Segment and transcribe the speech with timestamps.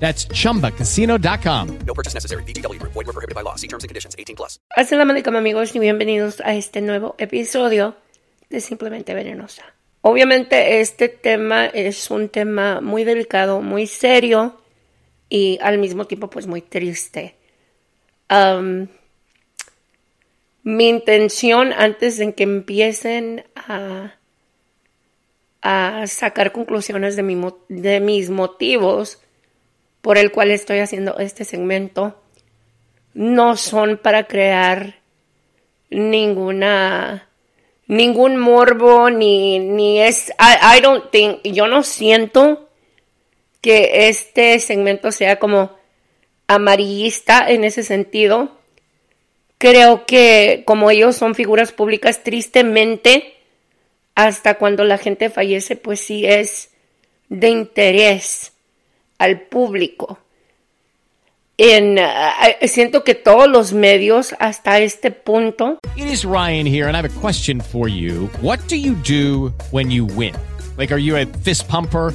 [0.00, 1.78] That's chumbacasino.com.
[1.86, 2.42] No purchase necessary.
[2.44, 2.92] VGW Group.
[2.94, 3.56] Void were prohibited by law.
[3.56, 4.14] See terms and conditions.
[4.18, 4.58] 18 plus.
[4.76, 7.96] Assalamu alaikum amigos y bienvenidos a este nuevo episodio
[8.48, 9.64] de Simplemente Venenosa.
[10.02, 14.60] Obviamente este tema es un tema muy delicado, muy serio
[15.28, 17.34] y al mismo tiempo pues muy triste.
[18.30, 18.86] Um,
[20.62, 24.14] mi intención antes de que empiecen a,
[25.62, 29.18] a sacar conclusiones de, mi, mo- de mis motivos
[30.00, 32.20] por el cual estoy haciendo este segmento
[33.14, 35.00] no son para crear
[35.90, 37.28] ninguna
[37.86, 42.68] ningún morbo ni ni es I, I don't think yo no siento
[43.60, 45.76] que este segmento sea como
[46.46, 48.56] amarillista en ese sentido.
[49.58, 53.34] Creo que como ellos son figuras públicas tristemente
[54.14, 56.70] hasta cuando la gente fallece pues sí es
[57.28, 58.52] de interés
[59.18, 60.18] al público
[61.58, 66.96] en, uh, siento que todos los medios hasta este punto It is Ryan here, and
[66.96, 68.30] I have a question for you.
[68.40, 70.34] What do you do when you win?
[70.76, 72.14] Like, are you a fist pumper?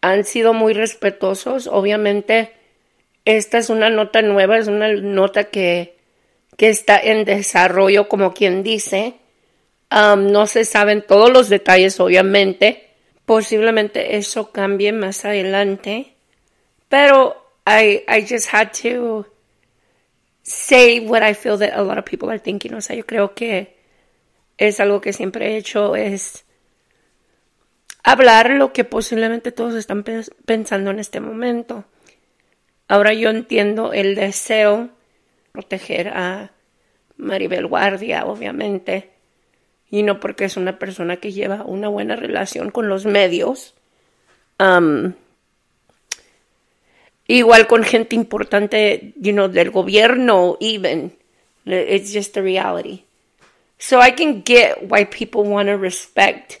[0.00, 1.66] Han sido muy respetuosos.
[1.66, 2.52] Obviamente,
[3.24, 5.96] esta es una nota nueva, es una nota que,
[6.56, 9.14] que está en desarrollo, como quien dice.
[9.90, 12.88] No se saben todos los detalles, obviamente.
[13.24, 16.14] Posiblemente eso cambie más adelante.
[16.88, 19.26] Pero I, I just had to
[20.42, 22.74] say what I feel that a lot of people are thinking.
[22.74, 23.76] O sea, yo creo que
[24.58, 26.44] es algo que siempre he hecho, es
[28.02, 31.84] hablar lo que posiblemente todos están pe- pensando en este momento.
[32.88, 34.90] Ahora yo entiendo el deseo de
[35.52, 36.50] proteger a
[37.16, 39.10] Maribel Guardia, obviamente,
[39.90, 43.74] y no porque es una persona que lleva una buena relación con los medios.
[47.26, 51.16] Igual con gente importante, you know, del gobierno, even.
[51.64, 53.04] It's just the reality.
[53.78, 56.60] So I can get why people want to respect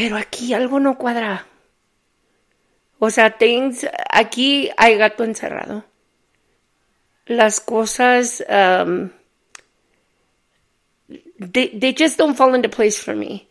[0.00, 1.46] pero aquí algo no cuadra.
[2.98, 3.36] O sea,
[4.10, 5.84] aquí hay gato encerrado.
[7.26, 9.10] Las cosas, um,
[11.38, 13.46] they, they just don't fall into place for me.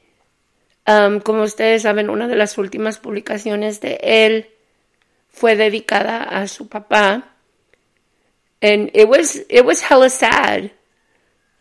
[0.87, 4.49] Um, como ustedes saben, una de las últimas publicaciones de él
[5.27, 7.35] fue dedicada a su papá.
[8.59, 10.71] And it was, it was hella sad.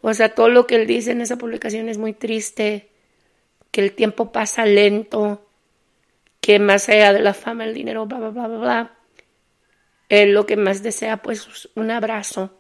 [0.00, 2.88] O sea, todo lo que él dice en esa publicación es muy triste.
[3.70, 5.47] Que el tiempo pasa lento.
[6.41, 8.99] Que más allá de la fama, el dinero, bla, bla, bla, bla, bla.
[10.09, 12.59] Él lo que más desea, pues, un abrazo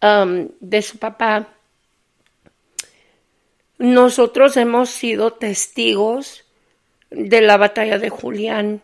[0.00, 1.48] um, de su papá.
[3.78, 6.44] Nosotros hemos sido testigos
[7.10, 8.82] de la batalla de Julián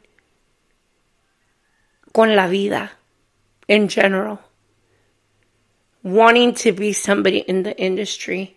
[2.12, 2.98] con la vida
[3.68, 4.38] in general.
[6.02, 8.56] Wanting to be somebody in the industry.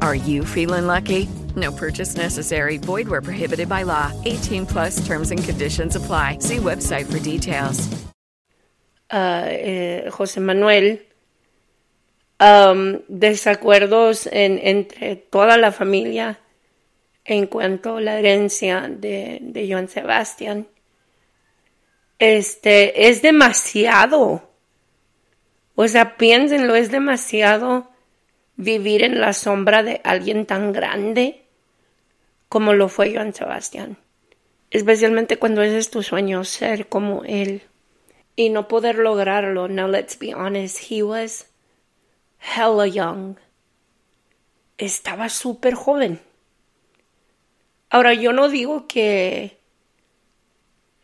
[0.00, 1.28] Are you feeling lucky?
[1.56, 2.78] No purchase necessary.
[2.78, 4.12] Void where prohibited by law.
[4.24, 6.38] 18 plus terms and conditions apply.
[6.40, 7.88] See website for details.
[9.10, 11.00] Uh, José Manuel.
[13.08, 16.38] Desacuerdos en, entre toda la familia
[17.24, 20.68] en cuanto a la herencia de, de Joan Sebastián.
[22.18, 24.48] Este es demasiado.
[25.74, 27.90] O sea, piénsenlo, es demasiado
[28.58, 31.44] vivir en la sombra de alguien tan grande
[32.50, 33.96] como lo fue Joan Sebastián.
[34.70, 37.62] Especialmente cuando ese es tu sueño, ser como él.
[38.36, 39.68] Y no poder lograrlo.
[39.68, 41.46] Now let's be honest, he was
[42.38, 43.36] hella young.
[44.76, 46.20] Estaba súper joven.
[47.90, 49.58] Ahora, yo no digo que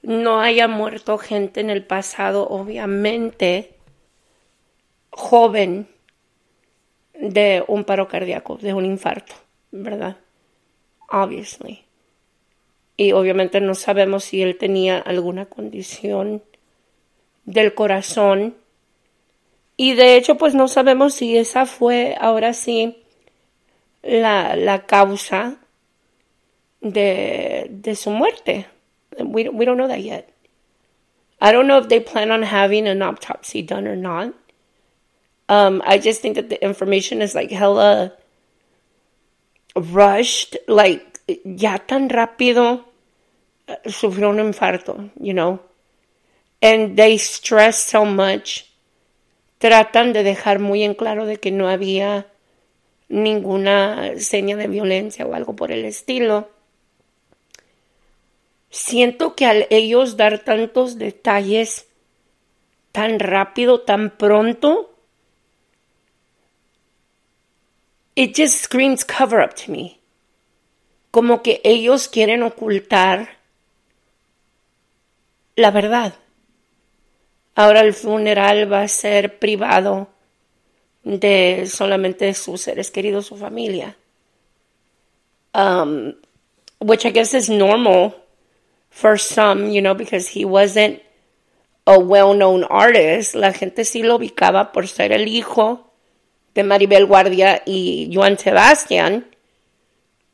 [0.02, 3.74] no haya muerto gente en el pasado, obviamente,
[5.10, 5.88] joven
[7.30, 9.34] de un paro cardíaco, de un infarto,
[9.70, 10.16] ¿verdad?
[11.08, 11.84] Obviously.
[12.96, 16.42] Y obviamente no sabemos si él tenía alguna condición
[17.44, 18.54] del corazón.
[19.76, 23.02] Y de hecho, pues no sabemos si esa fue ahora sí
[24.02, 25.56] la, la causa
[26.80, 28.66] de, de su muerte.
[29.18, 30.28] We, we don't know that yet.
[31.40, 34.34] I don't know if they plan on having an autopsy done or not.
[35.48, 38.12] Um, I just think that the information is like hella
[39.76, 42.84] rushed, like ya tan rápido
[43.68, 45.60] uh, sufrió un infarto, you know.
[46.62, 48.70] And they stress so much.
[49.60, 52.26] Tratan de dejar muy en claro de que no había
[53.08, 56.48] ninguna seña de violencia o algo por el estilo.
[58.70, 61.86] Siento que al ellos dar tantos detalles
[62.92, 64.93] tan rápido, tan pronto,
[68.16, 70.00] it just screams cover up to me.
[71.10, 73.28] Como que ellos quieren ocultar
[75.56, 76.14] la verdad.
[77.54, 80.08] Ahora el funeral va a ser privado
[81.04, 83.96] de solamente sus seres queridos, su familia.
[85.54, 86.14] Um,
[86.80, 88.16] which I guess is normal
[88.90, 91.00] for some, you know, because he wasn't
[91.86, 93.34] a well-known artist.
[93.34, 95.83] La gente sí lo ubicaba por ser el hijo
[96.54, 99.26] de Maribel Guardia y Joan Sebastián,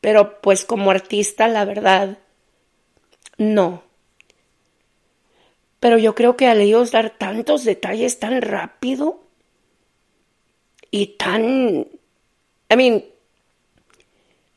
[0.01, 2.17] pero pues como artista, la verdad,
[3.37, 3.83] no.
[5.79, 9.21] Pero yo creo que al ellos dar tantos detalles tan rápido
[10.91, 11.87] y tan,
[12.69, 13.05] I mean,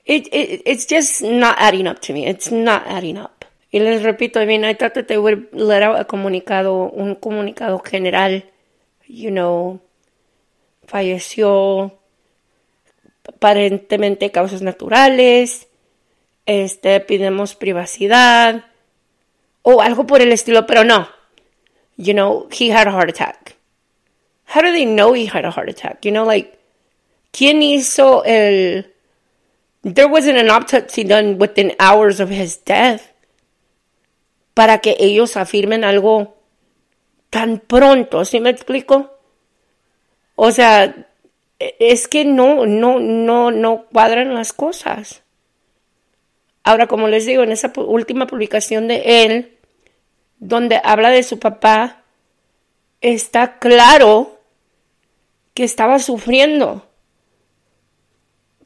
[0.05, 2.29] it, it, it's just not adding up to me.
[2.29, 3.45] It's not adding up.
[3.71, 7.17] Y les repito, I mean, I thought that they would let out a comunicado, un
[7.17, 8.45] comunicado general,
[9.09, 9.81] you know,
[10.87, 11.99] falleció
[13.27, 15.69] aparentemente causas naturales,
[16.47, 18.65] este, pidemos privacidad,
[19.63, 21.09] o algo por el estilo, pero no.
[21.97, 23.57] You know, he had a heart attack.
[24.47, 26.05] How do they know he had a heart attack?
[26.05, 26.59] You know, like,
[27.33, 28.93] ¿quién hizo el...
[29.83, 33.13] There wasn't an autopsy done within hours of his death
[34.55, 36.37] para que ellos afirmen algo
[37.31, 39.14] tan pronto, ¿sí me explico?
[40.37, 41.09] O sea,
[41.59, 45.23] es que no, no, no, no cuadran las cosas.
[46.63, 49.59] Ahora, como les digo, en esa última publicación de él,
[50.39, 52.03] donde habla de su papá,
[53.01, 54.41] está claro
[55.53, 56.87] que estaba sufriendo,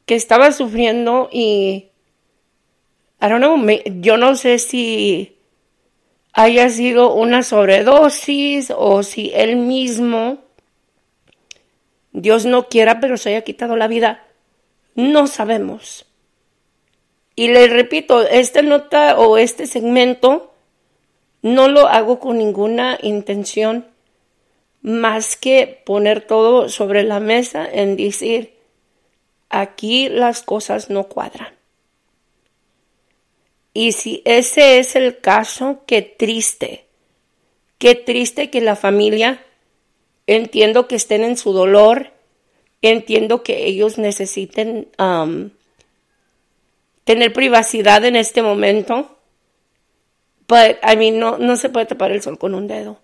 [0.05, 1.89] que estaba sufriendo y,
[3.21, 3.57] I don't know,
[4.01, 5.37] yo no sé si
[6.33, 10.39] haya sido una sobredosis o si él mismo,
[12.11, 14.25] Dios no quiera, pero se haya quitado la vida.
[14.95, 16.05] No sabemos.
[17.35, 20.53] Y le repito, esta nota o este segmento
[21.41, 23.87] no lo hago con ninguna intención
[24.81, 28.55] más que poner todo sobre la mesa en decir,
[29.49, 31.53] aquí las cosas no cuadran.
[33.73, 36.85] Y si ese es el caso, qué triste,
[37.77, 39.43] qué triste que la familia,
[40.35, 42.11] entiendo que estén en su dolor,
[42.81, 45.49] entiendo que ellos necesiten um,
[47.03, 49.17] tener privacidad en este momento,
[50.47, 52.99] but I mean, no, no se puede tapar el sol con un dedo.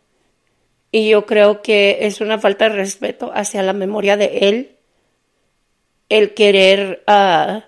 [0.92, 4.76] Y yo creo que es una falta de respeto hacia la memoria de él
[6.10, 7.62] el querer uh,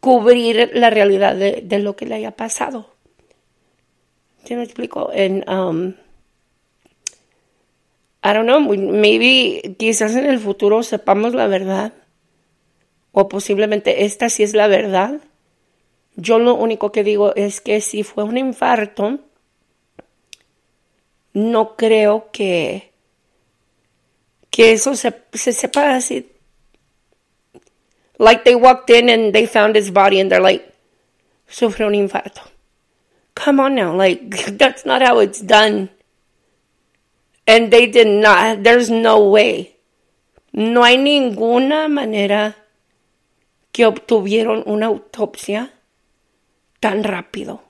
[0.00, 2.94] cubrir la realidad de, lo que le haya pasado.
[4.44, 5.10] ¿Sí me explico?
[5.12, 5.94] En, um,
[8.26, 11.92] I don't know, maybe quizás en el futuro sepamos la verdad.
[13.12, 15.20] O posiblemente esta sí es la verdad.
[16.16, 19.18] Yo lo único que digo es que si fue un infarto,
[21.34, 22.92] no creo que,
[24.48, 26.26] que eso se, se sepa así.
[28.18, 30.64] Like they walked in and they found his body and they're like,
[31.46, 32.40] sufrió un infarto.
[33.34, 35.90] Come on now, like, that's not how it's done.
[37.46, 39.76] And they did not, there's no way.
[40.52, 42.56] No hay ninguna manera
[43.72, 45.72] que obtuvieron una autopsia
[46.80, 47.62] tan rápido.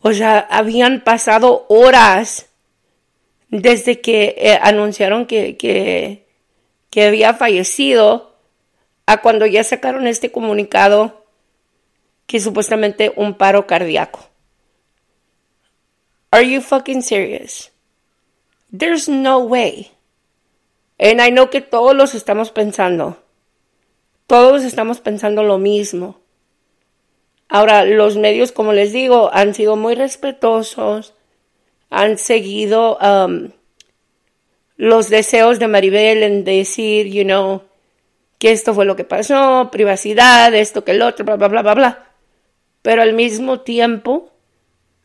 [0.00, 2.46] O sea, habían pasado horas
[3.50, 6.26] desde que eh, anunciaron que, que,
[6.90, 8.36] que había fallecido
[9.06, 11.26] a cuando ya sacaron este comunicado
[12.26, 14.28] que supuestamente un paro cardíaco.
[16.30, 17.72] Are you fucking serious?
[18.70, 19.92] There's no way.
[20.98, 23.16] And I know que todos los estamos pensando.
[24.26, 26.20] Todos estamos pensando lo mismo.
[27.48, 31.14] Ahora, los medios, como les digo, han sido muy respetuosos,
[31.88, 33.52] han seguido um,
[34.76, 37.62] los deseos de Maribel en decir, you know,
[38.38, 41.74] que esto fue lo que pasó, privacidad, esto que el otro, bla, bla, bla, bla,
[41.74, 42.06] bla.
[42.82, 44.30] Pero al mismo tiempo,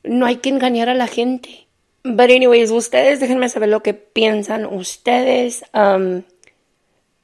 [0.03, 1.62] no hay que engañar a la gente.
[2.03, 5.63] But anyways, ustedes déjenme saber lo que piensan ustedes.
[5.73, 6.23] Um,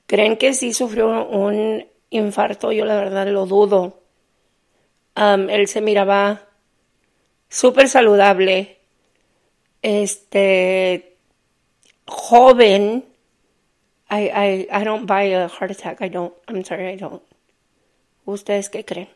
[0.07, 2.71] ¿Creen que sí sufrió un infarto?
[2.71, 4.01] Yo la verdad lo dudo.
[5.17, 6.47] Um, él se miraba
[7.49, 8.77] súper saludable,
[9.81, 11.17] este,
[12.07, 13.03] joven.
[14.09, 16.01] I, I, I don't buy a heart attack.
[16.01, 16.33] I don't.
[16.47, 17.21] I'm sorry, I don't.
[18.25, 19.09] ¿Ustedes qué creen?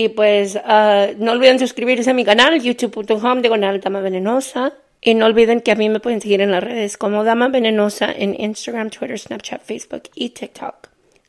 [0.00, 4.72] Y pues uh, no olviden suscribirse a mi canal, youtube.com diagonal Dama Venenosa.
[5.02, 8.10] Y no olviden que a mí me pueden seguir en las redes como Dama Venenosa
[8.10, 10.88] en Instagram, Twitter, Snapchat, Facebook y TikTok.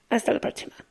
[0.09, 0.90] Hasta la próxima.